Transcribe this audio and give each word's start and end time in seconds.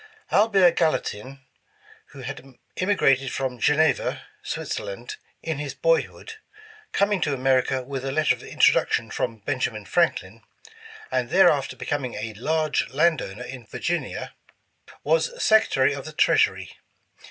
Albert 0.31 0.71
Gallatin, 0.77 1.41
who 2.07 2.21
had 2.23 2.57
immigrated 2.75 3.31
from 3.31 3.59
Geneva, 3.59 4.25
Switzer 4.41 4.83
land, 4.85 5.17
in 5.43 5.59
his 5.59 5.75
boyhood, 5.75 6.37
coming 6.91 7.21
to 7.21 7.35
America 7.35 7.83
with 7.83 8.03
a 8.03 8.11
letter 8.11 8.33
of 8.33 8.41
introduction 8.41 9.11
from 9.11 9.43
Benjamin 9.45 9.85
Franklin, 9.85 10.41
and 11.11 11.29
thereafter 11.29 11.75
becoming 11.75 12.15
a 12.15 12.33
large 12.33 12.89
land 12.89 13.21
owner 13.21 13.43
in 13.43 13.67
Virginia, 13.67 14.33
was 15.03 15.29
Secretary 15.43 15.93
of 15.93 16.05
the 16.05 16.13
Treasury. 16.13 16.79